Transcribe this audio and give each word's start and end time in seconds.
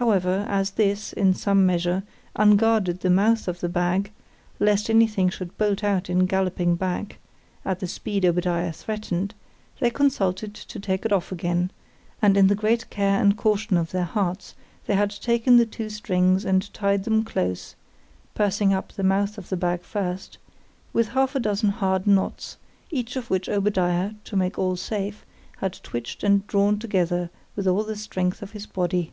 However, 0.00 0.46
as 0.48 0.70
this, 0.70 1.12
in 1.12 1.34
some 1.34 1.66
measure, 1.66 2.04
unguarded 2.34 3.00
the 3.00 3.10
mouth 3.10 3.46
of 3.48 3.60
the 3.60 3.68
bag, 3.68 4.10
lest 4.58 4.88
any 4.88 5.06
thing 5.06 5.28
should 5.28 5.58
bolt 5.58 5.84
out 5.84 6.08
in 6.08 6.24
galloping 6.24 6.74
back, 6.74 7.18
at 7.66 7.80
the 7.80 7.86
speed 7.86 8.24
Obadiah 8.24 8.72
threatened, 8.72 9.34
they 9.78 9.90
consulted 9.90 10.54
to 10.54 10.80
take 10.80 11.04
it 11.04 11.12
off 11.12 11.30
again: 11.32 11.70
and 12.22 12.38
in 12.38 12.46
the 12.46 12.54
great 12.54 12.88
care 12.88 13.20
and 13.20 13.36
caution 13.36 13.76
of 13.76 13.90
their 13.90 14.06
hearts, 14.06 14.54
they 14.86 14.94
had 14.94 15.10
taken 15.10 15.58
the 15.58 15.66
two 15.66 15.90
strings 15.90 16.46
and 16.46 16.72
tied 16.72 17.04
them 17.04 17.22
close 17.22 17.74
(pursing 18.34 18.72
up 18.72 18.92
the 18.94 19.02
mouth 19.04 19.36
of 19.36 19.50
the 19.50 19.56
bag 19.56 19.82
first) 19.82 20.38
with 20.94 21.08
half 21.08 21.34
a 21.34 21.40
dozen 21.40 21.68
hard 21.68 22.06
knots, 22.06 22.56
each 22.90 23.16
of 23.16 23.28
which 23.28 23.50
Obadiah, 23.50 24.12
to 24.24 24.34
make 24.34 24.58
all 24.58 24.76
safe, 24.76 25.26
had 25.58 25.74
twitched 25.82 26.24
and 26.24 26.46
drawn 26.46 26.78
together 26.78 27.28
with 27.54 27.66
all 27.68 27.84
the 27.84 27.96
strength 27.96 28.40
of 28.40 28.52
his 28.52 28.64
body. 28.64 29.12